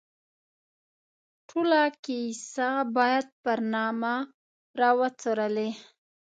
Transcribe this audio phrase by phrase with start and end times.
[1.49, 4.15] ټوله کیسه باید پر نامه
[4.79, 5.69] را وڅورلي.